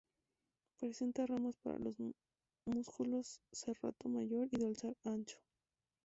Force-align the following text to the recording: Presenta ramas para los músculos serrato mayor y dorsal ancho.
Presenta 0.79 1.27
ramas 1.27 1.57
para 1.59 1.77
los 1.77 1.93
músculos 2.65 3.39
serrato 3.51 4.09
mayor 4.09 4.47
y 4.49 4.57
dorsal 4.57 4.97
ancho. 5.03 5.37